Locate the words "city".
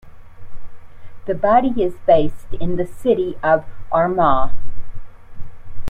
2.87-3.37